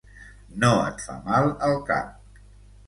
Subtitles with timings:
[0.63, 2.43] No et fa mal el cap.